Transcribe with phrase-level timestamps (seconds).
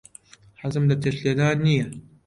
[0.61, 1.85] حەزم لە چێشت لێنان نییە.